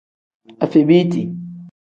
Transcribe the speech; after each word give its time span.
Afebiiti. 0.63 1.21